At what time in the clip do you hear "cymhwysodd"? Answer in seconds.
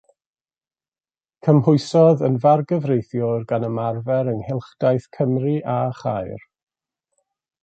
1.47-2.23